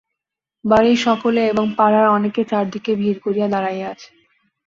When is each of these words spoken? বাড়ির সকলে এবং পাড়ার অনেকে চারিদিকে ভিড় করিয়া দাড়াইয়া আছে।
বাড়ির 0.65 0.99
সকলে 0.99 1.41
এবং 1.47 1.65
পাড়ার 1.77 2.07
অনেকে 2.09 2.41
চারিদিকে 2.45 2.91
ভিড় 2.95 3.19
করিয়া 3.25 3.47
দাড়াইয়া 3.47 3.87
আছে। 3.93 4.09